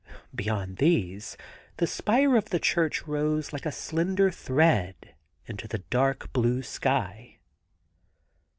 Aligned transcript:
Beyond 0.33 0.77
these, 0.77 1.37
the 1.77 1.85
spire 1.85 2.35
of 2.35 2.45
the 2.49 2.59
church 2.59 3.03
rose 3.05 3.53
like 3.53 3.67
a 3.67 3.71
slender 3.71 4.31
thread 4.31 5.13
into 5.45 5.67
the 5.67 5.77
dark 5.91 6.33
blue 6.33 6.63
sky. 6.63 7.37